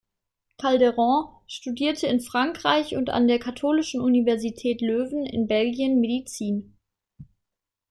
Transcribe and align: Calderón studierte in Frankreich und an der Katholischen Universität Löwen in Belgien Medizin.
Calderón 0.57 1.25
studierte 1.47 2.07
in 2.07 2.21
Frankreich 2.21 2.95
und 2.95 3.11
an 3.11 3.27
der 3.27 3.37
Katholischen 3.37 4.01
Universität 4.01 4.81
Löwen 4.81 5.27
in 5.27 5.45
Belgien 5.45 5.99
Medizin. 6.01 6.75